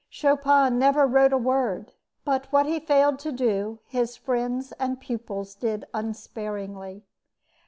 Chopin 0.09 0.79
never 0.79 1.05
wrote 1.05 1.31
a 1.31 1.37
word; 1.37 1.93
but 2.25 2.47
what 2.51 2.65
he 2.65 2.79
failed 2.79 3.19
to 3.19 3.31
do, 3.31 3.77
his 3.85 4.17
friends 4.17 4.71
and 4.79 4.99
pupils 4.99 5.53
did 5.53 5.85
unsparingly. 5.93 7.03